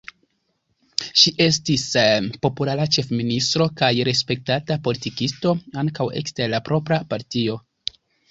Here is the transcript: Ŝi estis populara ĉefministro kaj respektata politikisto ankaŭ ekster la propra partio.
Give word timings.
Ŝi 1.23 1.31
estis 1.43 1.83
populara 2.45 2.87
ĉefministro 2.97 3.67
kaj 3.83 3.91
respektata 4.11 4.79
politikisto 4.89 5.53
ankaŭ 5.85 6.07
ekster 6.23 6.53
la 6.57 6.65
propra 6.71 7.01
partio. 7.15 7.61